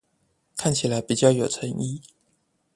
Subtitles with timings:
[0.57, 2.01] 看起來比較有誠意